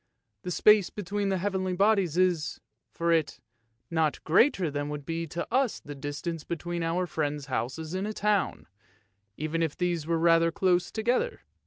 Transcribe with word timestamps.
The 0.41 0.49
space 0.49 0.89
between 0.89 1.29
the 1.29 1.37
heavenly 1.37 1.73
bodies 1.73 2.17
is, 2.17 2.59
for 2.89 3.11
it, 3.11 3.39
not 3.91 4.23
greater 4.23 4.71
than 4.71 4.89
would 4.89 5.05
be 5.05 5.27
to 5.27 5.47
us 5.53 5.79
the 5.79 5.93
distance 5.93 6.43
between 6.43 6.81
our 6.81 7.05
friends' 7.05 7.45
houses 7.45 7.93
in 7.93 8.07
a 8.07 8.13
town, 8.13 8.65
even 9.37 9.61
if 9.61 9.77
these 9.77 10.07
were 10.07 10.17
rather 10.17 10.51
close 10.51 10.91
together. 10.91 11.41